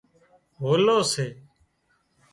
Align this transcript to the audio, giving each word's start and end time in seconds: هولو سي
هولو 0.59 0.97
سي 1.11 1.27